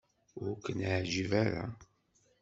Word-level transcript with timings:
Ur 0.43 0.53
ken-iɛejjeb 0.63 1.31
ara. 1.43 1.65